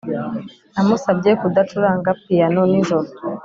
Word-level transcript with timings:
namusabye 0.73 1.31
kudacuranga 1.41 2.09
piyano 2.21 2.61
nijoro. 2.69 3.09